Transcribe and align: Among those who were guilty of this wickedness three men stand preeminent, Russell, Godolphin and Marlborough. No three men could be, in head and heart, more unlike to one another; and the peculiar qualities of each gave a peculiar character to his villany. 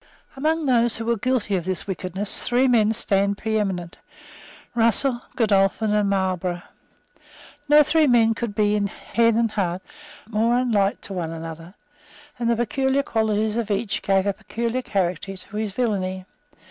Among 0.35 0.65
those 0.65 0.97
who 0.97 1.05
were 1.05 1.15
guilty 1.15 1.55
of 1.55 1.63
this 1.63 1.85
wickedness 1.85 2.47
three 2.47 2.67
men 2.67 2.91
stand 2.91 3.37
preeminent, 3.37 3.97
Russell, 4.73 5.21
Godolphin 5.35 5.93
and 5.93 6.09
Marlborough. 6.09 6.63
No 7.69 7.83
three 7.83 8.07
men 8.07 8.33
could 8.33 8.55
be, 8.55 8.75
in 8.75 8.87
head 8.87 9.35
and 9.35 9.51
heart, 9.51 9.83
more 10.27 10.57
unlike 10.57 11.01
to 11.01 11.13
one 11.13 11.29
another; 11.29 11.75
and 12.39 12.49
the 12.49 12.55
peculiar 12.55 13.03
qualities 13.03 13.57
of 13.57 13.69
each 13.69 14.01
gave 14.01 14.25
a 14.25 14.33
peculiar 14.33 14.81
character 14.81 15.37
to 15.37 15.55
his 15.57 15.71
villany. 15.71 16.25